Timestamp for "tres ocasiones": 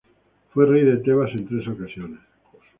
1.47-2.19